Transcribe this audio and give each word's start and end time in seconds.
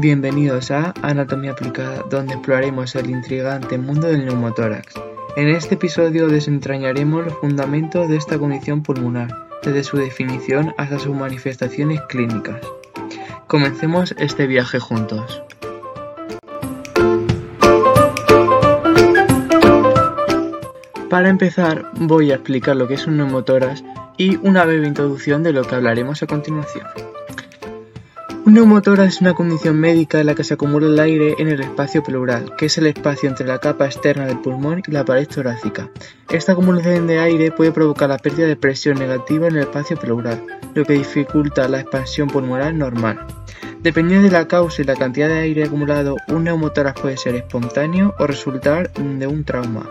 Bienvenidos 0.00 0.70
a 0.70 0.94
Anatomía 1.02 1.50
Aplicada, 1.50 2.06
donde 2.08 2.32
exploraremos 2.32 2.94
el 2.94 3.10
intrigante 3.10 3.76
mundo 3.76 4.06
del 4.06 4.24
neumotórax. 4.24 4.94
En 5.36 5.48
este 5.48 5.74
episodio 5.74 6.26
desentrañaremos 6.26 7.26
los 7.26 7.34
fundamentos 7.34 8.08
de 8.08 8.16
esta 8.16 8.38
condición 8.38 8.82
pulmonar, 8.82 9.28
desde 9.62 9.84
su 9.84 9.98
definición 9.98 10.72
hasta 10.78 10.98
sus 10.98 11.14
manifestaciones 11.14 12.00
clínicas. 12.08 12.62
Comencemos 13.46 14.14
este 14.16 14.46
viaje 14.46 14.78
juntos. 14.80 15.42
Para 21.10 21.28
empezar, 21.28 21.90
voy 21.96 22.32
a 22.32 22.36
explicar 22.36 22.74
lo 22.74 22.88
que 22.88 22.94
es 22.94 23.06
un 23.06 23.18
neumotórax 23.18 23.84
y 24.16 24.36
una 24.36 24.64
breve 24.64 24.86
introducción 24.86 25.42
de 25.42 25.52
lo 25.52 25.62
que 25.62 25.74
hablaremos 25.74 26.22
a 26.22 26.26
continuación. 26.26 26.86
Un 28.46 28.54
neumotórax 28.54 29.16
es 29.16 29.20
una 29.20 29.34
condición 29.34 29.78
médica 29.78 30.18
en 30.18 30.26
la 30.26 30.34
que 30.34 30.44
se 30.44 30.54
acumula 30.54 30.86
el 30.86 30.98
aire 30.98 31.34
en 31.38 31.48
el 31.48 31.60
espacio 31.60 32.02
pleural, 32.02 32.56
que 32.56 32.66
es 32.66 32.78
el 32.78 32.86
espacio 32.86 33.28
entre 33.28 33.46
la 33.46 33.58
capa 33.58 33.84
externa 33.84 34.26
del 34.26 34.40
pulmón 34.40 34.82
y 34.86 34.90
la 34.90 35.04
pared 35.04 35.28
torácica. 35.28 35.90
Esta 36.30 36.52
acumulación 36.52 37.06
de 37.06 37.18
aire 37.18 37.52
puede 37.52 37.70
provocar 37.70 38.08
la 38.08 38.16
pérdida 38.16 38.46
de 38.46 38.56
presión 38.56 38.98
negativa 38.98 39.48
en 39.48 39.56
el 39.56 39.62
espacio 39.64 39.98
pleural, 39.98 40.42
lo 40.74 40.84
que 40.86 40.94
dificulta 40.94 41.68
la 41.68 41.80
expansión 41.80 42.28
pulmonar 42.28 42.72
normal. 42.72 43.26
Dependiendo 43.82 44.28
de 44.28 44.32
la 44.32 44.48
causa 44.48 44.80
y 44.80 44.86
la 44.86 44.96
cantidad 44.96 45.28
de 45.28 45.40
aire 45.40 45.64
acumulado, 45.64 46.16
un 46.28 46.44
neumotórax 46.44 46.98
puede 46.98 47.18
ser 47.18 47.34
espontáneo 47.34 48.14
o 48.18 48.26
resultar 48.26 48.90
de 48.94 49.26
un 49.26 49.44
trauma. 49.44 49.86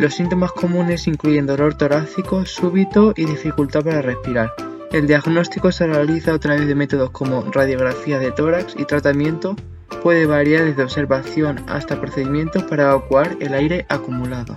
Los 0.00 0.14
síntomas 0.14 0.50
comunes 0.52 1.06
incluyen 1.06 1.46
dolor 1.46 1.74
torácico 1.74 2.46
súbito 2.46 3.14
y 3.16 3.26
dificultad 3.26 3.84
para 3.84 4.02
respirar. 4.02 4.52
El 4.92 5.06
diagnóstico 5.06 5.72
se 5.72 5.86
realiza 5.86 6.34
a 6.34 6.38
través 6.38 6.66
de 6.66 6.74
métodos 6.74 7.10
como 7.12 7.50
radiografía 7.50 8.18
de 8.18 8.30
tórax 8.30 8.74
y 8.78 8.84
tratamiento 8.84 9.56
puede 10.02 10.26
variar 10.26 10.66
desde 10.66 10.82
observación 10.82 11.64
hasta 11.66 11.98
procedimientos 11.98 12.64
para 12.64 12.90
evacuar 12.90 13.34
el 13.40 13.54
aire 13.54 13.86
acumulado. 13.88 14.54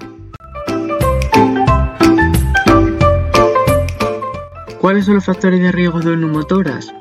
¿Cuáles 4.82 5.06
son 5.06 5.16
los 5.16 5.26
factores 5.26 5.62
de 5.62 5.72
riesgo 5.72 6.02
del 6.02 6.20
neumotórax? 6.20 6.94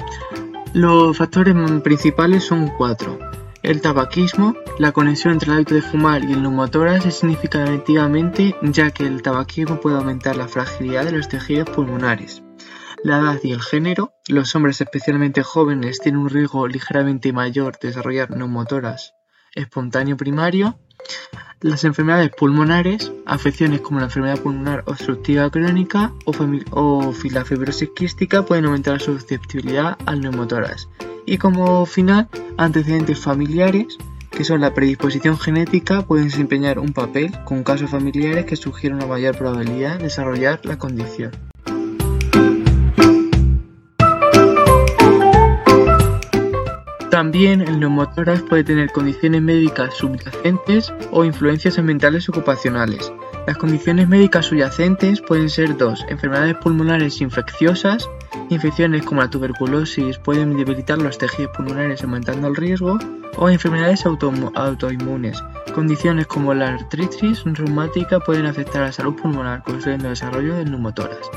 Los 0.72 1.18
factores 1.18 1.56
principales 1.82 2.44
son 2.44 2.68
cuatro. 2.78 3.18
El 3.64 3.80
tabaquismo, 3.80 4.54
la 4.78 4.92
conexión 4.92 5.32
entre 5.32 5.50
el 5.50 5.56
hábito 5.56 5.74
de 5.74 5.82
fumar 5.82 6.22
y 6.22 6.32
el 6.34 6.42
neumotórax 6.42 7.04
es 7.06 7.16
significativamente 7.16 8.54
ya 8.62 8.92
que 8.92 9.08
el 9.08 9.22
tabaquismo 9.22 9.80
puede 9.80 9.96
aumentar 9.96 10.36
la 10.36 10.46
fragilidad 10.46 11.04
de 11.04 11.12
los 11.12 11.28
tejidos 11.28 11.68
pulmonares. 11.70 12.43
La 13.04 13.18
edad 13.18 13.38
y 13.42 13.52
el 13.52 13.60
género, 13.60 14.14
los 14.28 14.54
hombres 14.54 14.80
especialmente 14.80 15.42
jóvenes 15.42 16.00
tienen 16.00 16.22
un 16.22 16.30
riesgo 16.30 16.66
ligeramente 16.66 17.34
mayor 17.34 17.78
de 17.78 17.88
desarrollar 17.88 18.30
neumotórax 18.30 19.12
espontáneo 19.54 20.16
primario. 20.16 20.78
Las 21.60 21.84
enfermedades 21.84 22.30
pulmonares, 22.30 23.12
afecciones 23.26 23.82
como 23.82 23.98
la 23.98 24.06
enfermedad 24.06 24.38
pulmonar 24.38 24.84
obstructiva 24.86 25.50
crónica 25.50 26.14
o, 26.24 27.12
la 27.30 27.44
fibrosis 27.44 27.90
quística 27.94 28.46
pueden 28.46 28.64
aumentar 28.64 28.94
la 28.94 29.00
susceptibilidad 29.00 29.98
al 30.06 30.22
neumotórax. 30.22 30.88
Y 31.26 31.36
como 31.36 31.84
final, 31.84 32.30
antecedentes 32.56 33.20
familiares, 33.20 33.98
que 34.30 34.44
son 34.44 34.62
la 34.62 34.72
predisposición 34.72 35.38
genética, 35.38 36.06
pueden 36.06 36.28
desempeñar 36.28 36.78
un 36.78 36.94
papel 36.94 37.38
con 37.44 37.64
casos 37.64 37.90
familiares 37.90 38.46
que 38.46 38.56
sugieren 38.56 38.96
una 38.96 39.06
mayor 39.06 39.36
probabilidad 39.36 39.98
de 39.98 40.04
desarrollar 40.04 40.64
la 40.64 40.78
condición. 40.78 41.52
También 47.14 47.60
el 47.60 47.78
neumotórax 47.78 48.42
puede 48.42 48.64
tener 48.64 48.90
condiciones 48.90 49.40
médicas 49.40 49.94
subyacentes 49.94 50.92
o 51.12 51.24
influencias 51.24 51.78
ambientales 51.78 52.28
ocupacionales. 52.28 53.12
Las 53.46 53.56
condiciones 53.56 54.08
médicas 54.08 54.46
subyacentes 54.46 55.20
pueden 55.20 55.48
ser 55.48 55.76
dos, 55.76 56.04
enfermedades 56.08 56.56
pulmonares 56.56 57.20
infecciosas, 57.20 58.10
infecciones 58.48 59.04
como 59.04 59.20
la 59.20 59.30
tuberculosis 59.30 60.18
pueden 60.18 60.56
debilitar 60.56 60.98
los 60.98 61.18
tejidos 61.18 61.56
pulmonares 61.56 62.02
aumentando 62.02 62.48
el 62.48 62.56
riesgo, 62.56 62.98
o 63.36 63.48
enfermedades 63.48 64.04
autoinmunes. 64.06 65.42
Condiciones 65.74 66.26
como 66.26 66.54
la 66.54 66.74
artritis 66.74 67.42
reumática 67.44 68.20
pueden 68.20 68.46
afectar 68.46 68.82
a 68.82 68.86
la 68.86 68.92
salud 68.92 69.16
pulmonar, 69.16 69.62
construyendo 69.62 70.06
el 70.06 70.12
desarrollo 70.14 70.54
del 70.54 70.70
neumotórax 70.70 71.30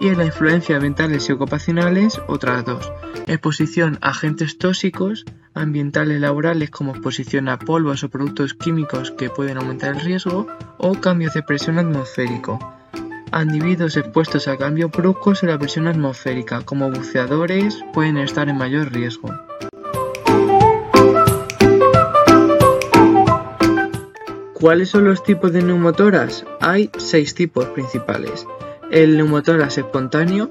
y 0.00 0.08
en 0.08 0.18
la 0.18 0.26
influencia 0.26 0.76
ambientales 0.76 1.28
y 1.28 1.32
ocupacionales 1.32 2.20
otras 2.28 2.64
dos. 2.64 2.92
Exposición 3.26 3.98
a 4.00 4.10
agentes 4.10 4.58
tóxicos, 4.58 5.24
ambientales 5.54 6.20
laborales 6.20 6.70
como 6.70 6.92
exposición 6.92 7.48
a 7.48 7.58
polvos 7.58 8.04
o 8.04 8.08
productos 8.08 8.54
químicos 8.54 9.10
que 9.10 9.30
pueden 9.30 9.58
aumentar 9.58 9.96
el 9.96 10.00
riesgo 10.00 10.46
o 10.78 10.94
cambios 10.94 11.34
de 11.34 11.42
presión 11.42 11.78
atmosférico. 11.78 12.77
Individuos 13.32 13.96
expuestos 13.96 14.48
a 14.48 14.56
cambios 14.56 14.90
bruscos 14.90 15.42
en 15.42 15.50
la 15.50 15.58
presión 15.58 15.86
atmosférica, 15.86 16.62
como 16.64 16.90
buceadores, 16.90 17.84
pueden 17.92 18.16
estar 18.16 18.48
en 18.48 18.56
mayor 18.56 18.92
riesgo. 18.92 19.30
¿Cuáles 24.54 24.88
son 24.88 25.04
los 25.04 25.22
tipos 25.22 25.52
de 25.52 25.62
neumotoras? 25.62 26.44
Hay 26.60 26.90
seis 26.98 27.34
tipos 27.34 27.66
principales. 27.66 28.46
El 28.90 29.16
neumotórax 29.16 29.78
espontáneo 29.78 30.50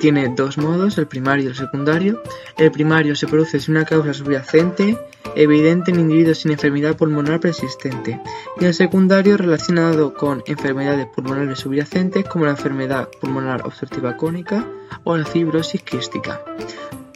tiene 0.00 0.28
dos 0.34 0.58
modos, 0.58 0.98
el 0.98 1.06
primario 1.06 1.44
y 1.44 1.48
el 1.48 1.54
secundario. 1.54 2.22
El 2.58 2.70
primario 2.70 3.16
se 3.16 3.26
produce 3.26 3.60
sin 3.60 3.76
una 3.76 3.84
causa 3.84 4.12
subyacente 4.12 4.98
evidente 5.34 5.90
en 5.90 6.00
individuos 6.00 6.38
sin 6.38 6.52
enfermedad 6.52 6.96
pulmonar 6.96 7.40
persistente 7.40 8.20
y 8.60 8.64
el 8.64 8.74
secundario 8.74 9.36
relacionado 9.36 10.14
con 10.14 10.42
enfermedades 10.46 11.06
pulmonares 11.06 11.58
subyacentes 11.58 12.24
como 12.24 12.46
la 12.46 12.52
enfermedad 12.52 13.08
pulmonar 13.20 13.66
obstructiva 13.66 14.16
crónica 14.16 14.66
o 15.04 15.16
la 15.16 15.26
fibrosis 15.26 15.82
quística. 15.82 16.40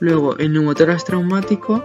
Luego, 0.00 0.37
el 0.38 0.52
neumotórax 0.52 1.04
traumático 1.04 1.84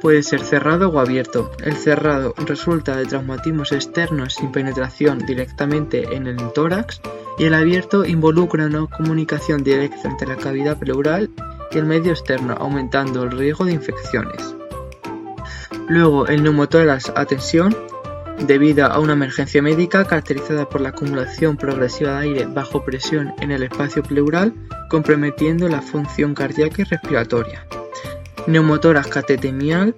puede 0.00 0.22
ser 0.24 0.40
cerrado 0.40 0.88
o 0.88 0.98
abierto. 0.98 1.52
El 1.64 1.76
cerrado 1.76 2.34
resulta 2.36 2.96
de 2.96 3.06
traumatismos 3.06 3.72
externos 3.72 4.34
sin 4.34 4.50
penetración 4.50 5.20
directamente 5.20 6.14
en 6.14 6.26
el 6.26 6.36
tórax 6.52 7.00
y 7.38 7.44
el 7.44 7.54
abierto 7.54 8.04
involucra 8.04 8.66
una 8.66 8.86
comunicación 8.86 9.64
directa 9.64 10.08
entre 10.08 10.28
la 10.28 10.36
cavidad 10.36 10.78
pleural 10.78 11.30
y 11.70 11.78
el 11.78 11.86
medio 11.86 12.12
externo, 12.12 12.54
aumentando 12.58 13.22
el 13.24 13.30
riesgo 13.32 13.64
de 13.64 13.72
infecciones. 13.72 14.54
Luego, 15.88 16.26
el 16.26 16.42
neumotórax 16.42 17.10
a 17.10 17.26
debido 18.46 18.86
a 18.86 18.98
una 18.98 19.12
emergencia 19.12 19.62
médica 19.62 20.04
caracterizada 20.04 20.68
por 20.68 20.80
la 20.80 20.90
acumulación 20.90 21.56
progresiva 21.56 22.12
de 22.12 22.28
aire 22.28 22.46
bajo 22.46 22.84
presión 22.84 23.32
en 23.40 23.50
el 23.50 23.62
espacio 23.62 24.02
pleural, 24.02 24.54
comprometiendo 24.88 25.68
la 25.68 25.82
función 25.82 26.34
cardíaca 26.34 26.82
y 26.82 26.84
respiratoria. 26.84 27.66
Neumotórax 28.46 29.08
catetemial, 29.08 29.94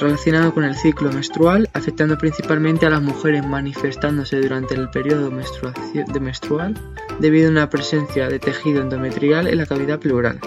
relacionado 0.00 0.52
con 0.54 0.64
el 0.64 0.74
ciclo 0.74 1.12
menstrual, 1.12 1.68
afectando 1.74 2.18
principalmente 2.18 2.86
a 2.86 2.90
las 2.90 3.02
mujeres 3.02 3.46
manifestándose 3.46 4.40
durante 4.40 4.74
el 4.74 4.90
periodo 4.90 5.30
de 5.30 6.20
menstrual 6.20 6.74
debido 7.20 7.48
a 7.48 7.50
una 7.50 7.70
presencia 7.70 8.28
de 8.28 8.38
tejido 8.38 8.80
endometrial 8.80 9.46
en 9.46 9.58
la 9.58 9.66
cavidad 9.66 10.00
pleural. 10.00 10.40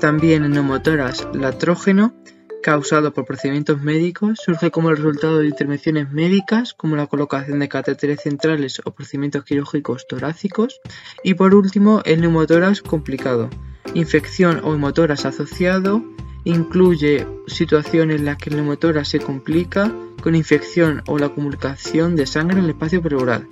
También 0.00 0.44
el 0.44 0.50
neumotórax 0.50 1.28
latrógeno, 1.32 2.14
causado 2.62 3.12
por 3.12 3.24
procedimientos 3.24 3.80
médicos, 3.80 4.40
surge 4.44 4.70
como 4.70 4.90
resultado 4.90 5.38
de 5.38 5.48
intervenciones 5.48 6.10
médicas 6.12 6.74
como 6.74 6.96
la 6.96 7.06
colocación 7.06 7.58
de 7.60 7.68
catéteres 7.68 8.20
centrales 8.22 8.80
o 8.84 8.90
procedimientos 8.90 9.44
quirúrgicos 9.44 10.06
torácicos. 10.06 10.80
Y 11.24 11.34
por 11.34 11.54
último, 11.54 12.02
el 12.04 12.20
neumotórax 12.20 12.82
complicado, 12.82 13.48
infección 13.94 14.60
o 14.62 14.70
neumotórax 14.70 15.24
asociado 15.24 16.04
Incluye 16.46 17.26
situaciones 17.48 18.20
en 18.20 18.24
las 18.24 18.36
que 18.36 18.50
el 18.50 18.56
neumotórax 18.56 19.08
se 19.08 19.18
complica 19.18 19.92
con 20.22 20.36
infección 20.36 21.02
o 21.06 21.18
la 21.18 21.26
acumulación 21.26 22.14
de 22.14 22.24
sangre 22.24 22.60
en 22.60 22.66
el 22.66 22.70
espacio 22.70 23.02
pleural. 23.02 23.48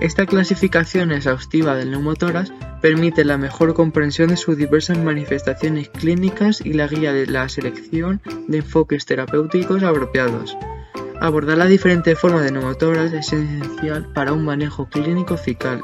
Esta 0.00 0.24
clasificación 0.24 1.10
exhaustiva 1.10 1.74
del 1.74 1.90
neumotórax 1.90 2.52
permite 2.80 3.24
la 3.24 3.38
mejor 3.38 3.74
comprensión 3.74 4.28
de 4.28 4.36
sus 4.36 4.56
diversas 4.56 4.98
manifestaciones 4.98 5.88
clínicas 5.88 6.60
y 6.64 6.74
la 6.74 6.86
guía 6.86 7.12
de 7.12 7.26
la 7.26 7.48
selección 7.48 8.20
de 8.46 8.58
enfoques 8.58 9.04
terapéuticos 9.04 9.82
apropiados. 9.82 10.56
Abordar 11.20 11.58
las 11.58 11.70
diferentes 11.70 12.16
formas 12.16 12.44
de 12.44 12.52
neumotórax 12.52 13.14
es 13.14 13.32
esencial 13.32 14.12
para 14.12 14.32
un 14.32 14.44
manejo 14.44 14.88
clínico 14.88 15.34
eficaz 15.34 15.80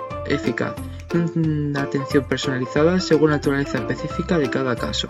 y 1.12 1.38
una 1.38 1.82
atención 1.82 2.28
personalizada 2.28 3.00
según 3.00 3.30
la 3.30 3.38
naturaleza 3.38 3.78
específica 3.78 4.38
de 4.38 4.48
cada 4.48 4.76
caso. 4.76 5.08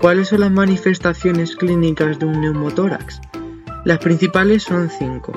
¿Cuáles 0.00 0.28
son 0.28 0.40
las 0.40 0.52
manifestaciones 0.52 1.56
clínicas 1.56 2.20
de 2.20 2.26
un 2.26 2.40
neumotórax? 2.40 3.20
Las 3.84 3.98
principales 3.98 4.62
son 4.62 4.88
cinco. 4.90 5.32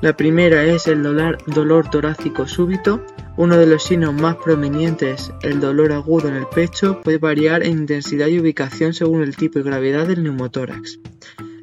La 0.00 0.16
primera 0.16 0.64
es 0.64 0.86
el 0.86 1.02
dolor, 1.02 1.90
torácico 1.90 2.48
súbito. 2.48 3.04
Uno 3.36 3.58
de 3.58 3.66
los 3.66 3.82
signos 3.82 4.14
más 4.14 4.36
prominentes, 4.36 5.34
el 5.42 5.60
dolor 5.60 5.92
agudo 5.92 6.28
en 6.28 6.36
el 6.36 6.46
pecho, 6.46 7.02
puede 7.02 7.18
variar 7.18 7.62
en 7.62 7.72
intensidad 7.72 8.28
y 8.28 8.40
ubicación 8.40 8.94
según 8.94 9.22
el 9.22 9.36
tipo 9.36 9.58
y 9.58 9.62
gravedad 9.62 10.06
del 10.06 10.22
neumotórax. 10.22 10.98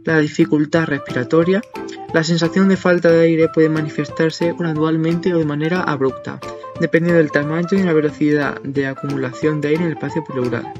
La 0.03 0.19
dificultad 0.19 0.85
respiratoria. 0.85 1.59
La 2.13 2.23
sensación 2.23 2.69
de 2.69 2.77
falta 2.77 3.09
de 3.09 3.21
aire 3.21 3.49
puede 3.51 3.69
manifestarse 3.69 4.53
gradualmente 4.57 5.33
o 5.33 5.39
de 5.39 5.45
manera 5.45 5.81
abrupta, 5.81 6.39
dependiendo 6.79 7.17
del 7.17 7.31
tamaño 7.31 7.69
y 7.71 7.81
la 7.83 7.93
velocidad 7.93 8.61
de 8.61 8.85
acumulación 8.85 9.59
de 9.59 9.69
aire 9.69 9.81
en 9.81 9.87
el 9.87 9.93
espacio 9.93 10.23
pleural. 10.23 10.71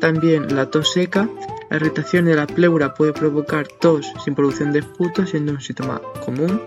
También 0.00 0.54
la 0.54 0.70
tos 0.70 0.92
seca. 0.92 1.28
La 1.70 1.76
irritación 1.76 2.26
de 2.26 2.36
la 2.36 2.46
pleura 2.46 2.94
puede 2.94 3.12
provocar 3.12 3.66
tos 3.66 4.06
sin 4.24 4.34
producción 4.34 4.72
de 4.72 4.80
esputo, 4.80 5.26
siendo 5.26 5.52
un 5.52 5.60
síntoma 5.60 6.00
común. 6.24 6.60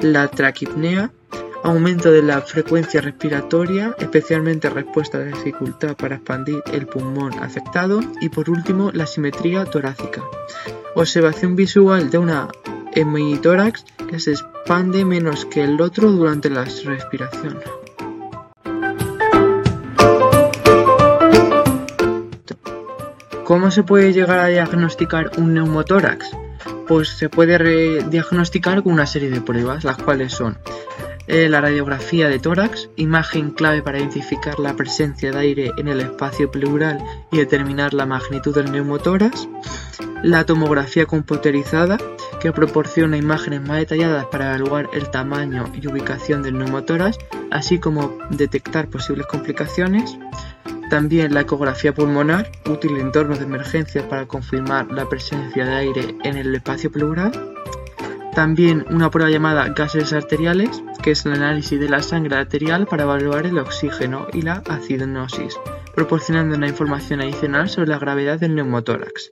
La 0.00 0.28
traquipnea. 0.28 1.12
Aumento 1.62 2.10
de 2.10 2.22
la 2.22 2.40
frecuencia 2.40 3.02
respiratoria, 3.02 3.94
especialmente 3.98 4.70
respuesta 4.70 5.18
a 5.18 5.20
la 5.20 5.26
dificultad 5.26 5.94
para 5.94 6.16
expandir 6.16 6.62
el 6.72 6.86
pulmón 6.86 7.34
afectado. 7.34 8.00
Y 8.22 8.30
por 8.30 8.48
último, 8.48 8.90
la 8.92 9.06
simetría 9.06 9.66
torácica. 9.66 10.24
Observación 10.94 11.56
visual 11.56 12.10
de 12.10 12.16
una 12.18 12.48
hemitórax 12.94 13.84
que 14.08 14.18
se 14.18 14.32
expande 14.32 15.04
menos 15.04 15.44
que 15.44 15.62
el 15.62 15.80
otro 15.80 16.10
durante 16.10 16.50
la 16.50 16.64
respiración. 16.64 17.58
¿Cómo 23.50 23.72
se 23.72 23.82
puede 23.82 24.12
llegar 24.12 24.38
a 24.38 24.46
diagnosticar 24.46 25.32
un 25.36 25.54
neumotórax? 25.54 26.30
Pues 26.86 27.08
se 27.08 27.28
puede 27.28 28.04
diagnosticar 28.04 28.84
con 28.84 28.92
una 28.92 29.06
serie 29.06 29.28
de 29.28 29.40
pruebas, 29.40 29.82
las 29.82 29.96
cuales 29.96 30.32
son 30.32 30.56
eh, 31.26 31.48
la 31.48 31.60
radiografía 31.60 32.28
de 32.28 32.38
tórax, 32.38 32.90
imagen 32.94 33.50
clave 33.50 33.82
para 33.82 33.98
identificar 33.98 34.60
la 34.60 34.76
presencia 34.76 35.32
de 35.32 35.38
aire 35.40 35.72
en 35.78 35.88
el 35.88 36.00
espacio 36.00 36.48
pleural 36.48 37.02
y 37.32 37.38
determinar 37.38 37.92
la 37.92 38.06
magnitud 38.06 38.54
del 38.54 38.70
neumotórax, 38.70 39.48
la 40.22 40.46
tomografía 40.46 41.06
computerizada, 41.06 41.98
que 42.40 42.52
proporciona 42.52 43.16
imágenes 43.16 43.62
más 43.62 43.78
detalladas 43.78 44.26
para 44.26 44.54
evaluar 44.54 44.88
el 44.92 45.10
tamaño 45.10 45.72
y 45.74 45.88
ubicación 45.88 46.44
del 46.44 46.56
neumotórax, 46.56 47.18
así 47.50 47.80
como 47.80 48.16
detectar 48.30 48.86
posibles 48.86 49.26
complicaciones, 49.26 50.16
también 50.90 51.32
la 51.32 51.42
ecografía 51.42 51.94
pulmonar, 51.94 52.50
útil 52.68 52.96
en 52.96 53.06
entornos 53.06 53.38
de 53.38 53.46
emergencia 53.46 54.06
para 54.08 54.26
confirmar 54.26 54.90
la 54.90 55.08
presencia 55.08 55.64
de 55.64 55.72
aire 55.72 56.16
en 56.24 56.36
el 56.36 56.54
espacio 56.54 56.90
pleural, 56.90 57.32
también 58.34 58.84
una 58.90 59.10
prueba 59.10 59.30
llamada 59.30 59.68
gases 59.68 60.12
arteriales, 60.12 60.82
que 61.02 61.12
es 61.12 61.24
el 61.24 61.32
análisis 61.32 61.78
de 61.80 61.88
la 61.88 62.02
sangre 62.02 62.36
arterial 62.36 62.86
para 62.86 63.04
evaluar 63.04 63.46
el 63.46 63.58
oxígeno 63.58 64.26
y 64.32 64.42
la 64.42 64.62
acidonosis, 64.68 65.56
proporcionando 65.94 66.56
una 66.56 66.68
información 66.68 67.20
adicional 67.20 67.68
sobre 67.68 67.88
la 67.88 67.98
gravedad 67.98 68.38
del 68.38 68.54
neumotórax. 68.54 69.30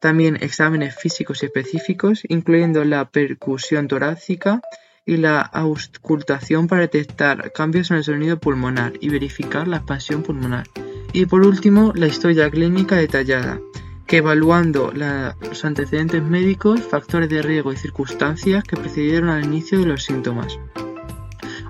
También 0.00 0.36
exámenes 0.40 0.96
físicos 0.96 1.42
específicos, 1.42 2.22
incluyendo 2.28 2.84
la 2.84 3.06
percusión 3.10 3.88
torácica 3.88 4.60
y 5.06 5.16
la 5.16 5.40
auscultación 5.40 6.66
para 6.68 6.82
detectar 6.82 7.52
cambios 7.52 7.90
en 7.90 7.98
el 7.98 8.04
sonido 8.04 8.38
pulmonar 8.38 8.92
y 9.00 9.08
verificar 9.08 9.66
la 9.66 9.78
expansión 9.78 10.22
pulmonar. 10.22 10.66
Y 11.12 11.26
por 11.26 11.44
último, 11.44 11.92
la 11.94 12.06
historia 12.06 12.50
clínica 12.50 12.96
detallada, 12.96 13.60
que 14.06 14.18
evaluando 14.18 14.92
los 14.92 15.64
antecedentes 15.64 16.22
médicos, 16.22 16.82
factores 16.82 17.28
de 17.28 17.42
riesgo 17.42 17.72
y 17.72 17.76
circunstancias 17.76 18.64
que 18.64 18.76
precedieron 18.76 19.28
al 19.30 19.44
inicio 19.44 19.78
de 19.78 19.86
los 19.86 20.04
síntomas. 20.04 20.58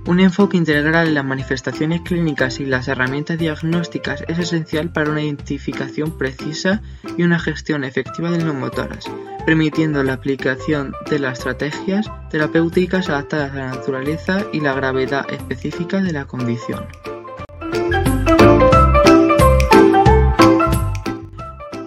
Un 0.06 0.18
enfoque 0.18 0.56
integral 0.56 1.08
en 1.08 1.14
las 1.14 1.24
manifestaciones 1.24 2.00
clínicas 2.00 2.58
y 2.58 2.64
las 2.64 2.88
herramientas 2.88 3.38
diagnósticas 3.38 4.24
es 4.28 4.38
esencial 4.38 4.92
para 4.92 5.10
una 5.10 5.22
identificación 5.22 6.16
precisa 6.16 6.82
y 7.16 7.22
una 7.22 7.38
gestión 7.38 7.84
efectiva 7.84 8.30
del 8.30 8.44
neumotórax, 8.44 9.10
permitiendo 9.44 10.02
la 10.02 10.14
aplicación 10.14 10.94
de 11.10 11.18
las 11.18 11.38
estrategias 11.38 12.10
terapéuticas 12.30 13.08
adaptadas 13.08 13.52
a 13.52 13.56
la 13.56 13.66
naturaleza 13.68 14.44
y 14.52 14.60
la 14.60 14.74
gravedad 14.74 15.26
específica 15.30 16.00
de 16.00 16.12
la 16.12 16.24
condición. 16.24 16.86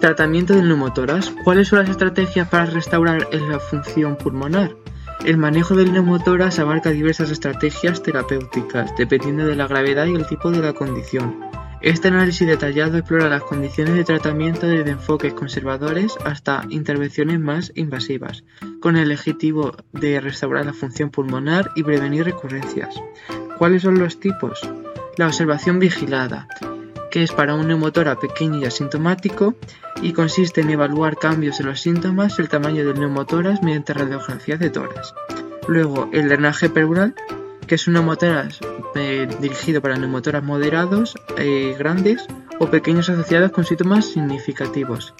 Tratamiento 0.00 0.54
del 0.54 0.68
neumotórax. 0.68 1.32
¿Cuáles 1.44 1.68
son 1.68 1.80
las 1.80 1.88
estrategias 1.88 2.48
para 2.48 2.66
restaurar 2.66 3.26
la 3.32 3.58
función 3.58 4.16
pulmonar? 4.16 4.83
El 5.24 5.38
manejo 5.38 5.74
del 5.74 5.90
neumotórax 5.90 6.58
abarca 6.58 6.90
diversas 6.90 7.30
estrategias 7.30 8.02
terapéuticas, 8.02 8.94
dependiendo 8.98 9.46
de 9.46 9.56
la 9.56 9.66
gravedad 9.66 10.04
y 10.04 10.14
el 10.14 10.26
tipo 10.26 10.50
de 10.50 10.58
la 10.58 10.74
condición. 10.74 11.40
Este 11.80 12.08
análisis 12.08 12.46
detallado 12.46 12.98
explora 12.98 13.30
las 13.30 13.42
condiciones 13.42 13.94
de 13.94 14.04
tratamiento 14.04 14.66
desde 14.66 14.90
enfoques 14.90 15.32
conservadores 15.32 16.14
hasta 16.26 16.66
intervenciones 16.68 17.40
más 17.40 17.72
invasivas, 17.74 18.44
con 18.80 18.98
el 18.98 19.12
objetivo 19.12 19.74
de 19.92 20.20
restaurar 20.20 20.66
la 20.66 20.74
función 20.74 21.08
pulmonar 21.08 21.70
y 21.74 21.82
prevenir 21.82 22.24
recurrencias. 22.24 22.94
¿Cuáles 23.56 23.80
son 23.80 23.98
los 23.98 24.20
tipos? 24.20 24.60
La 25.16 25.26
observación 25.26 25.78
vigilada 25.78 26.48
que 27.14 27.22
es 27.22 27.30
para 27.30 27.54
un 27.54 27.68
neumotórax 27.68 28.20
pequeño 28.20 28.58
y 28.58 28.64
asintomático 28.64 29.54
y 30.02 30.12
consiste 30.12 30.62
en 30.62 30.70
evaluar 30.70 31.16
cambios 31.16 31.60
en 31.60 31.66
los 31.66 31.80
síntomas 31.80 32.36
y 32.36 32.42
el 32.42 32.48
tamaño 32.48 32.84
del 32.84 32.98
neumotórax 32.98 33.62
mediante 33.62 33.94
radiografías 33.94 34.58
de 34.58 34.70
tórax. 34.70 35.14
Luego, 35.68 36.10
el 36.12 36.28
drenaje 36.28 36.68
pleural, 36.70 37.14
que 37.68 37.76
es 37.76 37.86
un 37.86 37.94
neumotórax 37.94 38.58
eh, 38.96 39.28
dirigido 39.40 39.80
para 39.80 39.96
neumotórax 39.96 40.44
moderados, 40.44 41.14
eh, 41.38 41.76
grandes 41.78 42.26
o 42.58 42.66
pequeños 42.68 43.08
asociados 43.08 43.52
con 43.52 43.64
síntomas 43.64 44.06
significativos. 44.06 45.14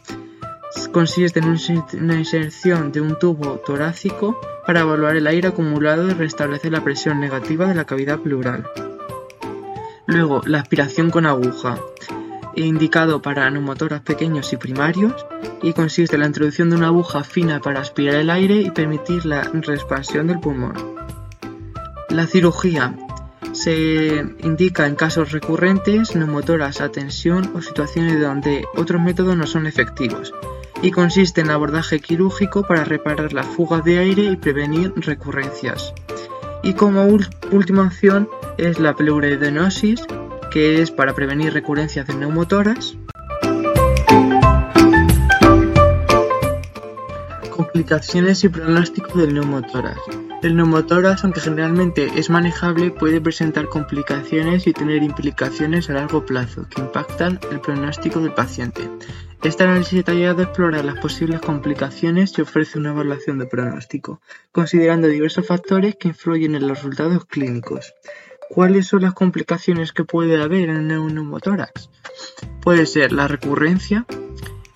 Consiste 0.91 1.39
en 1.39 1.57
una 2.03 2.19
inserción 2.19 2.91
de 2.91 3.03
un 3.03 3.21
tubo 3.21 3.61
torácico 3.65 4.37
para 4.67 4.81
evaluar 4.81 5.15
el 5.15 5.29
aire 5.29 5.47
acumulado 5.47 6.09
y 6.09 6.15
restablecer 6.15 6.73
la 6.73 6.83
presión 6.83 7.21
negativa 7.21 7.69
de 7.69 7.77
la 7.77 7.85
cavidad 7.85 8.19
pleural. 8.19 8.69
Luego, 10.07 10.43
la 10.47 10.61
aspiración 10.61 11.11
con 11.11 11.27
aguja, 11.27 11.79
indicado 12.57 13.23
para 13.23 13.51
neumotoras 13.51 14.03
pequeños 14.03 14.53
y 14.53 14.57
primarios, 14.57 15.27
y 15.63 15.73
consiste 15.73 16.17
en 16.17 16.21
la 16.21 16.27
introducción 16.27 16.71
de 16.71 16.77
una 16.77 16.89
aguja 16.89 17.25
fina 17.25 17.61
para 17.61 17.81
aspirar 17.81 18.17
el 18.17 18.31
aire 18.31 18.57
y 18.57 18.71
permitir 18.71 19.25
la 19.25 19.43
expansión 19.43 20.27
del 20.27 20.41
pulmón. 20.41 20.75
La 22.11 22.27
cirugía 22.27 22.95
se 23.53 24.25
indica 24.41 24.87
en 24.87 24.95
casos 24.95 25.33
recurrentes, 25.33 26.15
neumotoras 26.15 26.81
a 26.81 26.91
tensión 26.91 27.53
o 27.55 27.63
situaciones 27.63 28.21
donde 28.21 28.65
otros 28.77 29.01
métodos 29.01 29.37
no 29.37 29.47
son 29.47 29.67
efectivos, 29.67 30.35
y 30.83 30.91
consiste 30.91 31.41
en 31.41 31.51
abordaje 31.51 32.01
quirúrgico 32.01 32.65
para 32.65 32.85
reparar 32.85 33.33
las 33.33 33.47
fugas 33.47 33.85
de 33.85 33.99
aire 33.99 34.25
y 34.25 34.37
prevenir 34.37 34.93
recurrencias. 34.97 35.95
Y 36.63 36.75
como 36.75 37.07
última 37.53 37.83
opción, 37.83 38.29
es 38.59 38.79
la 38.79 38.95
pleuredenosis, 38.95 40.07
que 40.51 40.81
es 40.81 40.91
para 40.91 41.15
prevenir 41.15 41.53
recurrencias 41.53 42.07
de 42.07 42.15
neumotoras. 42.15 42.97
Complicaciones 47.51 48.45
y 48.45 48.49
pronóstico 48.49 49.19
del 49.19 49.35
neumotoras. 49.35 49.99
El 50.43 50.57
neumotoras, 50.57 51.25
aunque 51.25 51.41
generalmente 51.41 52.11
es 52.17 52.29
manejable, 52.29 52.91
puede 52.91 53.21
presentar 53.21 53.69
complicaciones 53.69 54.67
y 54.67 54.73
tener 54.73 55.03
implicaciones 55.03 55.89
a 55.89 55.95
largo 55.95 56.27
plazo 56.27 56.69
que 56.69 56.83
impactan 56.83 57.41
el 57.51 57.61
pronóstico 57.61 58.21
del 58.21 58.35
paciente. 58.35 58.91
Este 59.43 59.65
análisis 59.65 59.95
detallado 59.95 60.43
explora 60.43 60.83
las 60.83 60.99
posibles 61.01 61.41
complicaciones 61.41 62.37
y 62.39 62.43
ofrece 62.43 62.79
una 62.79 62.91
evaluación 62.91 63.39
de 63.39 63.47
pronóstico, 63.47 64.21
considerando 64.53 65.09
diversos 65.09 65.47
factores 65.47 65.97
que 65.97 66.09
influyen 66.09 66.55
en 66.55 66.69
los 66.69 66.79
resultados 66.79 67.25
clínicos. 67.25 67.95
¿Cuáles 68.51 68.87
son 68.87 69.03
las 69.03 69.15
complicaciones 69.15 69.93
que 69.93 70.05
puede 70.05 70.41
haber 70.41 70.69
en 70.69 70.91
el 70.91 71.15
neumotórax? 71.15 71.91
Puede 72.61 72.87
ser 72.87 73.13
la 73.13 73.27
recurrencia, 73.29 74.07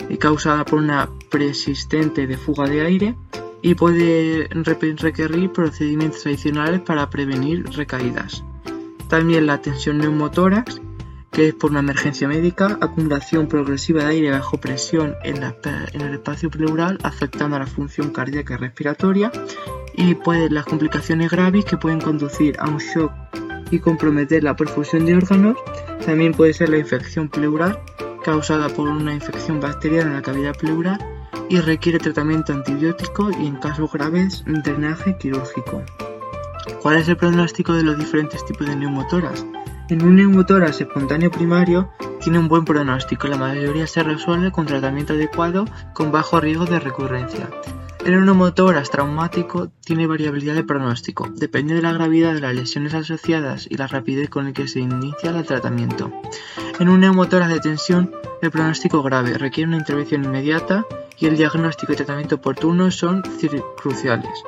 eh, 0.08 0.18
causada 0.18 0.64
por 0.64 0.78
una 0.78 1.08
persistente 1.30 2.26
de 2.26 2.36
fuga 2.36 2.68
de 2.68 2.80
aire, 2.82 3.16
y 3.62 3.74
puede 3.74 4.48
requerir 4.52 5.52
procedimientos 5.52 6.24
adicionales 6.26 6.80
para 6.80 7.10
prevenir 7.10 7.64
recaídas. 7.70 8.44
También 9.08 9.46
la 9.46 9.60
tensión 9.60 9.98
neumotórax, 9.98 10.80
que 11.32 11.48
es 11.48 11.54
por 11.54 11.70
una 11.70 11.80
emergencia 11.80 12.28
médica, 12.28 12.78
acumulación 12.80 13.48
progresiva 13.48 14.04
de 14.04 14.10
aire 14.10 14.30
bajo 14.30 14.58
presión 14.58 15.14
en, 15.24 15.42
en 15.42 16.00
el 16.00 16.14
espacio 16.14 16.50
pleural, 16.50 16.98
afectando 17.02 17.56
a 17.56 17.60
la 17.60 17.66
función 17.66 18.10
cardíaca 18.10 18.54
y 18.54 18.56
respiratoria, 18.58 19.32
y 19.94 20.14
puede, 20.14 20.50
las 20.50 20.64
complicaciones 20.64 21.30
graves 21.30 21.64
que 21.64 21.76
pueden 21.76 22.00
conducir 22.00 22.56
a 22.60 22.68
un 22.68 22.78
shock 22.78 23.12
y 23.70 23.78
comprometer 23.78 24.44
la 24.44 24.56
perfusión 24.56 25.06
de 25.06 25.16
órganos. 25.16 25.56
También 26.04 26.32
puede 26.32 26.54
ser 26.54 26.68
la 26.68 26.78
infección 26.78 27.28
pleural 27.28 27.78
causada 28.24 28.68
por 28.68 28.88
una 28.88 29.14
infección 29.14 29.60
bacteriana 29.60 30.10
en 30.10 30.16
la 30.16 30.22
cavidad 30.22 30.56
pleural 30.56 30.98
y 31.48 31.58
requiere 31.60 31.98
tratamiento 31.98 32.52
antibiótico 32.52 33.30
y 33.30 33.46
en 33.46 33.56
casos 33.56 33.90
graves 33.92 34.44
drenaje 34.46 35.16
quirúrgico. 35.18 35.82
¿Cuál 36.82 36.98
es 36.98 37.08
el 37.08 37.16
pronóstico 37.16 37.72
de 37.72 37.82
los 37.82 37.98
diferentes 37.98 38.44
tipos 38.44 38.66
de 38.66 38.76
neumotoras? 38.76 39.46
En 39.88 40.02
un 40.02 40.16
neumotoras 40.16 40.80
espontáneo 40.80 41.30
primario 41.30 41.90
tiene 42.20 42.38
un 42.38 42.48
buen 42.48 42.64
pronóstico, 42.64 43.26
la 43.26 43.38
mayoría 43.38 43.86
se 43.86 44.02
resuelve 44.02 44.52
con 44.52 44.66
tratamiento 44.66 45.14
adecuado 45.14 45.64
con 45.94 46.12
bajo 46.12 46.40
riesgo 46.40 46.66
de 46.66 46.78
recurrencia. 46.78 47.48
En 48.04 48.16
un 48.16 48.24
neumotoras 48.24 48.90
traumático 48.90 49.70
tiene 49.84 50.06
variabilidad 50.06 50.54
de 50.54 50.64
pronóstico, 50.64 51.28
depende 51.34 51.74
de 51.74 51.82
la 51.82 51.92
gravedad 51.92 52.32
de 52.32 52.40
las 52.40 52.54
lesiones 52.54 52.94
asociadas 52.94 53.66
y 53.68 53.76
la 53.76 53.86
rapidez 53.86 54.30
con 54.30 54.46
la 54.46 54.52
que 54.52 54.68
se 54.68 54.80
inicia 54.80 55.30
el 55.30 55.44
tratamiento. 55.44 56.12
En 56.78 56.88
un 56.88 57.00
neumotoras 57.00 57.48
de 57.50 57.60
tensión, 57.60 58.12
el 58.40 58.50
pronóstico 58.50 59.02
grave 59.02 59.36
requiere 59.36 59.68
una 59.68 59.78
intervención 59.78 60.24
inmediata 60.24 60.86
y 61.18 61.26
el 61.26 61.36
diagnóstico 61.36 61.92
y 61.92 61.96
tratamiento 61.96 62.36
oportuno 62.36 62.90
son 62.90 63.22
cruciales. 63.76 64.44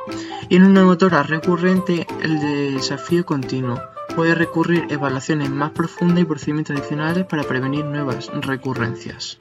Y 0.49 0.57
en 0.57 0.65
un 0.65 0.75
neumotoras 0.75 1.29
recurrente, 1.29 2.07
el 2.23 2.41
desafío 2.75 3.27
continuo. 3.27 3.81
Puede 4.15 4.35
recurrir 4.35 4.87
evaluaciones 4.91 5.51
más 5.51 5.71
profundas 5.71 6.21
y 6.21 6.25
procedimientos 6.25 6.77
adicionales 6.77 7.27
para 7.27 7.45
prevenir 7.45 7.85
nuevas 7.85 8.31
recurrencias. 8.43 9.39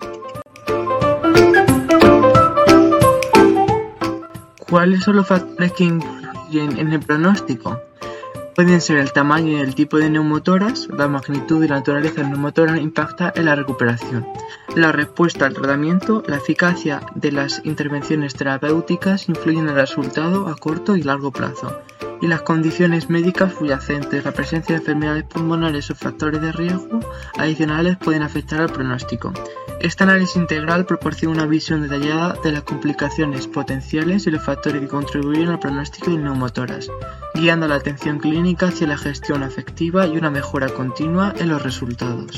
¿Cuáles 4.70 5.04
son 5.04 5.16
los 5.16 5.28
factores 5.28 5.72
que 5.74 5.86
influyen 5.86 6.78
en 6.78 6.94
el 6.94 7.00
pronóstico? 7.00 7.82
Pueden 8.60 8.82
ser 8.82 8.98
el 8.98 9.14
tamaño 9.14 9.58
y 9.58 9.62
el 9.62 9.74
tipo 9.74 10.00
de 10.00 10.10
neumotoras, 10.10 10.90
la 10.90 11.08
magnitud 11.08 11.64
y 11.64 11.70
la 11.70 11.78
naturaleza 11.78 12.16
del 12.16 12.32
neumotoras 12.32 12.78
impacta 12.78 13.32
en 13.34 13.46
la 13.46 13.56
recuperación, 13.56 14.28
la 14.76 14.92
respuesta 14.92 15.46
al 15.46 15.54
tratamiento, 15.54 16.24
la 16.28 16.36
eficacia 16.36 17.00
de 17.16 17.32
las 17.32 17.62
intervenciones 17.64 18.34
terapéuticas 18.34 19.30
influyen 19.30 19.62
en 19.62 19.70
el 19.70 19.76
resultado 19.76 20.50
a 20.50 20.58
corto 20.58 20.98
y 20.98 21.04
largo 21.04 21.32
plazo, 21.32 21.82
y 22.20 22.28
las 22.28 22.42
condiciones 22.42 23.10
médicas 23.10 23.54
subyacentes, 23.54 24.26
la 24.26 24.34
presencia 24.34 24.76
de 24.76 24.82
enfermedades 24.82 25.24
pulmonares 25.24 25.90
o 25.90 25.96
factores 25.96 26.42
de 26.42 26.52
riesgo 26.52 27.00
adicionales 27.38 27.96
pueden 27.96 28.24
afectar 28.24 28.60
al 28.60 28.74
pronóstico. 28.74 29.32
Este 29.80 30.04
análisis 30.04 30.36
integral 30.36 30.86
proporciona 30.86 31.36
una 31.36 31.46
visión 31.46 31.82
detallada 31.84 32.36
de 32.44 32.52
las 32.52 32.64
complicaciones 32.64 33.48
potenciales 33.48 34.28
y 34.28 34.32
los 34.32 34.44
factores 34.44 34.82
que 34.82 34.88
contribuyen 34.90 35.48
al 35.48 35.60
pronóstico 35.60 36.12
de 36.12 36.18
neumotoras, 36.18 36.90
guiando 37.34 37.68
la 37.68 37.76
atención 37.76 38.20
clínica 38.20 38.68
hacia 38.68 38.88
la 38.88 38.98
gestión 38.98 39.44
afectiva 39.44 40.08
y 40.08 40.18
una 40.18 40.30
mejora 40.30 40.70
continua 40.70 41.34
en 41.38 41.50
los 41.50 41.62
resultados. 41.62 42.38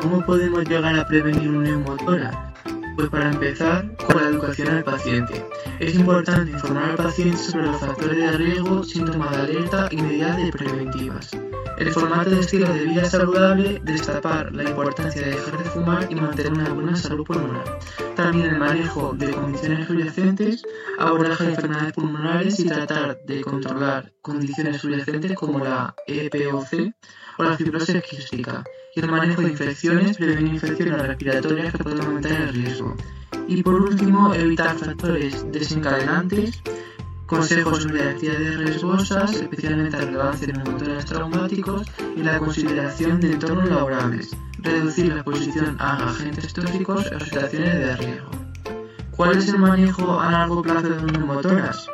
¿Cómo 0.00 0.24
podemos 0.26 0.64
llegar 0.68 0.98
a 0.98 1.06
prevenir 1.06 1.48
un 1.48 1.62
neumotora? 1.62 2.54
Pues 2.96 3.08
para 3.08 3.30
empezar, 3.30 3.96
con 4.06 4.22
la 4.22 4.28
educación 4.28 4.68
al 4.68 4.84
paciente. 4.84 5.44
Es 5.78 5.94
importante 5.94 6.50
informar 6.50 6.90
al 6.90 6.96
paciente 6.96 7.38
sobre 7.38 7.66
los 7.66 7.80
factores 7.80 8.18
de 8.18 8.32
riesgo, 8.32 8.82
síntomas 8.82 9.30
de 9.30 9.36
alerta 9.36 9.88
y 9.90 9.96
medidas 9.96 10.38
preventivas. 10.50 11.30
El 11.80 11.90
formato 11.92 12.28
de 12.28 12.40
estilo 12.40 12.70
de 12.74 12.84
vida 12.84 13.06
saludable, 13.06 13.80
destapar 13.82 14.54
la 14.54 14.64
importancia 14.64 15.22
de 15.22 15.30
dejar 15.30 15.56
de 15.62 15.70
fumar 15.70 16.06
y 16.10 16.14
mantener 16.14 16.52
una 16.52 16.74
buena 16.74 16.94
salud 16.94 17.24
pulmonar. 17.24 17.78
También 18.14 18.48
el 18.48 18.58
manejo 18.58 19.14
de 19.14 19.30
condiciones 19.30 19.86
subyacentes, 19.86 20.62
abordaje 20.98 21.44
de 21.44 21.50
enfermedades 21.52 21.94
pulmonares 21.94 22.60
y 22.60 22.66
tratar 22.66 23.18
de 23.24 23.40
controlar 23.40 24.12
condiciones 24.20 24.76
subyacentes 24.82 25.32
como 25.32 25.64
la 25.64 25.94
EPOC 26.06 26.92
o 27.38 27.44
la 27.44 27.56
fibrosis 27.56 28.02
quística 28.02 28.62
y 28.94 29.00
el 29.00 29.10
manejo 29.10 29.40
de 29.40 29.48
infecciones, 29.48 30.18
prevenir 30.18 30.52
infecciones 30.52 31.00
respiratorias 31.00 31.72
que 31.72 31.82
pueden 31.82 32.02
aumentar 32.02 32.42
el 32.42 32.52
riesgo. 32.52 32.94
Y 33.48 33.62
por 33.62 33.80
último, 33.80 34.34
evitar 34.34 34.76
factores 34.76 35.50
desencadenantes, 35.50 36.62
consejos 37.30 37.84
sobre 37.84 38.02
actividades 38.02 38.58
riesgosas, 38.58 39.32
especialmente 39.32 39.96
relevancia 39.96 40.48
en 40.48 40.58
los 40.58 40.68
motores 40.68 41.04
traumáticos 41.04 41.86
y 42.16 42.22
la 42.24 42.40
consideración 42.40 43.20
de 43.20 43.32
entornos 43.32 43.68
laborables, 43.68 44.36
reducir 44.58 45.06
la 45.10 45.20
exposición 45.20 45.76
a 45.78 46.10
agentes 46.10 46.52
tóxicos 46.52 47.06
o 47.06 47.20
situaciones 47.20 47.74
de 47.74 47.96
riesgo. 47.96 48.30
¿Cuál 49.16 49.38
es 49.38 49.48
el 49.48 49.58
manejo 49.58 50.18
a 50.18 50.32
largo 50.32 50.60
plazo 50.60 50.88
de 50.88 51.12
neumotoras? 51.12 51.86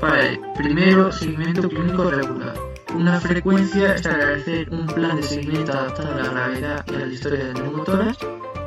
Para 0.00 0.28
el 0.28 0.38
primero, 0.56 1.10
seguimiento 1.10 1.68
clínico 1.68 2.08
regular 2.08 2.54
una 2.94 3.20
frecuencia, 3.20 3.94
establecer 3.94 4.70
un 4.70 4.86
plan 4.86 5.16
de 5.16 5.22
seguimiento 5.22 5.72
adaptado 5.72 6.14
a 6.14 6.16
la 6.16 6.30
gravedad 6.30 6.86
y 6.86 6.94
a 6.94 6.98
la 7.00 7.06
historia 7.12 7.44
de 7.44 7.52
las 7.52 7.72
motoras 7.72 8.16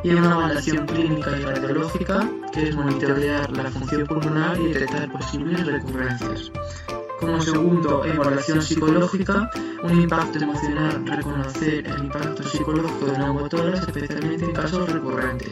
y 0.04 0.12
una 0.12 0.32
evaluación 0.32 0.86
clínica 0.86 1.38
y 1.38 1.44
radiológica 1.44 2.30
que 2.54 2.70
es 2.70 2.76
monitorear 2.76 3.52
la 3.52 3.70
función 3.70 4.06
pulmonar 4.06 4.60
y 4.60 4.74
detectar 4.74 5.12
posibles 5.12 5.66
recurrencias. 5.66 6.52
Como 7.20 7.42
segundo, 7.42 8.06
evaluación 8.06 8.62
psicológica, 8.62 9.52
un 9.84 10.02
impacto 10.02 10.40
emocional, 10.40 11.06
reconocer 11.06 11.86
el 11.86 12.04
impacto 12.06 12.44
psicológico 12.44 13.06
de 13.08 13.18
las 13.18 13.34
motoras, 13.34 13.82
especialmente 13.82 14.46
en 14.46 14.54
casos 14.54 14.90
recurrentes. 14.90 15.52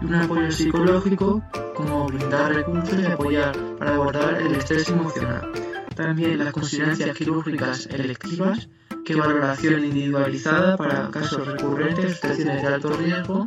Y 0.00 0.04
un 0.04 0.14
apoyo 0.14 0.52
psicológico, 0.52 1.42
como 1.74 2.06
brindar 2.06 2.54
recursos 2.54 3.00
y 3.00 3.06
apoyar 3.06 3.56
para 3.78 3.96
abordar 3.96 4.40
el 4.40 4.54
estrés 4.54 4.88
emocional 4.88 5.50
también 5.98 6.38
las 6.38 6.52
considerancias 6.52 7.16
quirúrgicas 7.16 7.86
electivas, 7.86 8.68
que 9.04 9.16
valoración 9.16 9.84
individualizada 9.84 10.76
para 10.76 11.10
casos 11.10 11.44
recurrentes, 11.44 12.14
situaciones 12.14 12.62
de 12.62 12.68
alto 12.68 12.90
riesgo, 12.90 13.44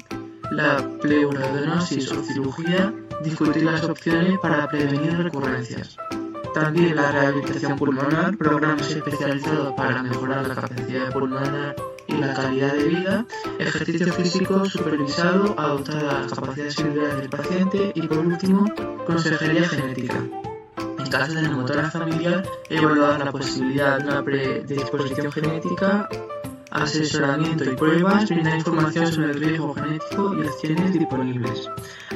la 0.52 0.88
pleurodenosis 1.02 2.12
o 2.12 2.24
cirugía, 2.24 2.94
discutir 3.24 3.64
las 3.64 3.84
opciones 3.84 4.38
para 4.40 4.68
prevenir 4.68 5.18
recurrencias. 5.18 5.98
También 6.54 6.96
la 6.96 7.12
rehabilitación 7.12 7.78
pulmonar, 7.78 8.38
programas 8.38 8.92
especializados 8.92 9.74
para 9.74 10.04
mejorar 10.04 10.48
la 10.48 10.56
capacidad 10.56 11.12
pulmonar 11.12 11.76
y 12.08 12.14
la 12.14 12.34
calidad 12.34 12.74
de 12.74 12.84
vida, 12.84 13.26
ejercicio 13.58 14.12
físico 14.14 14.66
supervisado, 14.66 15.56
adoptar 15.58 16.04
las 16.04 16.34
capacidades 16.34 16.78
individuales 16.80 17.18
del 17.18 17.30
paciente 17.30 17.92
y 17.96 18.02
por 18.02 18.18
último, 18.20 18.66
consejería 19.06 19.68
genética 19.70 20.22
caso 21.12 21.34
de 21.34 21.42
neumotora 21.42 21.92
familiar, 21.92 22.44
evaluar 22.70 23.20
la 23.20 23.32
posibilidad 23.32 23.98
de 24.00 24.06
una 24.06 24.24
predisposición 24.24 25.32
genética, 25.32 26.08
asesoramiento 26.72 27.66
y 27.66 27.76
pruebas, 27.76 28.30
brindar 28.30 28.58
información 28.58 29.12
sobre 29.12 29.32
el 29.32 29.40
riesgo 29.40 29.74
genético 29.74 30.36
y 30.36 30.48
opciones 30.48 30.94
disponibles. 30.94 31.70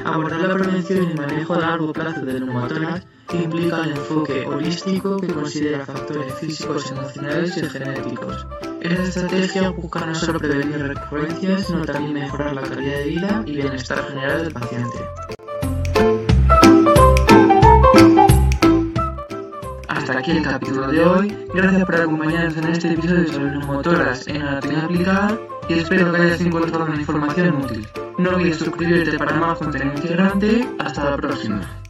Abordar 0.04 0.40
la 0.40 0.54
prevención 0.54 1.04
y 1.04 1.10
el 1.10 1.16
manejo 1.16 1.54
a 1.54 1.60
largo 1.60 1.92
plazo 1.92 2.24
de 2.24 2.40
neumotoras 2.40 3.06
que 3.28 3.42
implica 3.42 3.84
el 3.84 3.90
enfoque 3.90 4.46
holístico 4.46 5.18
que 5.18 5.28
considera 5.28 5.84
factores 5.84 6.34
físicos, 6.34 6.90
emocionales 6.90 7.56
y 7.56 7.68
genéticos. 7.68 8.46
Esta 8.80 9.02
estrategia 9.02 9.70
busca 9.70 10.06
no 10.06 10.14
solo 10.14 10.38
prevenir 10.38 10.78
recurrencias, 10.78 11.66
sino 11.66 11.84
también 11.84 12.14
mejorar 12.14 12.54
la 12.54 12.62
calidad 12.62 12.98
de 12.98 13.04
vida 13.04 13.42
y 13.44 13.56
bienestar 13.56 14.08
general 14.08 14.44
del 14.44 14.52
paciente. 14.52 15.35
Aquí 20.26 20.38
el 20.38 20.42
capítulo 20.42 20.88
de 20.88 21.04
hoy. 21.04 21.36
Gracias 21.54 21.84
por 21.84 21.94
acompañarnos 21.94 22.56
en 22.56 22.64
este 22.64 22.92
episodio 22.92 23.32
sobre 23.32 23.50
neumotoras 23.52 24.26
en 24.26 24.42
anatomía 24.42 24.84
aplicada 24.84 25.38
y 25.68 25.74
espero 25.74 26.10
que 26.10 26.20
hayas 26.20 26.40
encontrado 26.40 26.84
una 26.84 26.96
información 26.96 27.56
útil. 27.62 27.86
No 28.18 28.30
olvides 28.30 28.58
suscribirte 28.58 29.16
para 29.18 29.36
más 29.36 29.58
contenido 29.58 29.94
integrante. 29.94 30.68
Hasta 30.80 31.10
la 31.10 31.16
próxima. 31.16 31.85